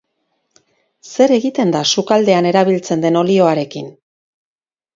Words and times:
Zer 1.09 1.33
egiten 1.35 1.75
da 1.75 1.83
sukaldean 1.97 2.49
erabiltzen 2.55 3.07
den 3.07 3.23
olioarekin? 3.25 3.95